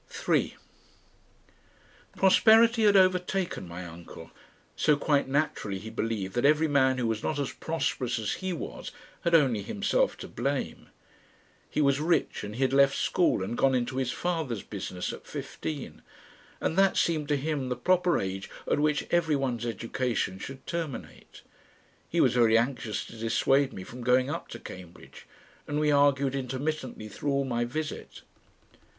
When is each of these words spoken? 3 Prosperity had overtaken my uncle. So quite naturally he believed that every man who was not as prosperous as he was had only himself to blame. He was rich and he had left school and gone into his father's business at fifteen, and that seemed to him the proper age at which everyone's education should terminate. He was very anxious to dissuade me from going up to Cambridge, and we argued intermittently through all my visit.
3 0.09 0.55
Prosperity 2.15 2.85
had 2.85 2.97
overtaken 2.97 3.67
my 3.67 3.85
uncle. 3.85 4.31
So 4.75 4.97
quite 4.97 5.27
naturally 5.27 5.77
he 5.77 5.91
believed 5.91 6.33
that 6.33 6.43
every 6.43 6.67
man 6.67 6.97
who 6.97 7.05
was 7.05 7.21
not 7.21 7.37
as 7.37 7.51
prosperous 7.51 8.17
as 8.17 8.31
he 8.33 8.51
was 8.51 8.91
had 9.23 9.35
only 9.35 9.61
himself 9.61 10.17
to 10.17 10.27
blame. 10.27 10.89
He 11.69 11.81
was 11.81 11.99
rich 11.99 12.43
and 12.43 12.55
he 12.55 12.63
had 12.63 12.73
left 12.73 12.95
school 12.97 13.43
and 13.43 13.55
gone 13.55 13.75
into 13.75 13.97
his 13.97 14.11
father's 14.11 14.63
business 14.63 15.13
at 15.13 15.27
fifteen, 15.27 16.01
and 16.59 16.77
that 16.79 16.97
seemed 16.97 17.27
to 17.27 17.37
him 17.37 17.69
the 17.69 17.75
proper 17.75 18.19
age 18.19 18.49
at 18.67 18.79
which 18.79 19.05
everyone's 19.11 19.67
education 19.67 20.39
should 20.39 20.65
terminate. 20.65 21.43
He 22.09 22.19
was 22.19 22.33
very 22.33 22.57
anxious 22.57 23.05
to 23.05 23.15
dissuade 23.15 23.71
me 23.71 23.83
from 23.83 24.01
going 24.03 24.31
up 24.31 24.47
to 24.47 24.57
Cambridge, 24.59 25.27
and 25.67 25.79
we 25.79 25.91
argued 25.91 26.33
intermittently 26.33 27.07
through 27.07 27.31
all 27.31 27.45
my 27.45 27.65
visit. 27.65 28.23